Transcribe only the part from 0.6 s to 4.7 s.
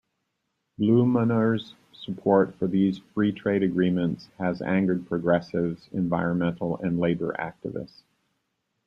Blumenauer's support for these free trade agreements has